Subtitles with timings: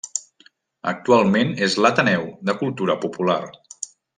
[0.91, 3.41] Actualment és l'Ateneu de Cultura Popular.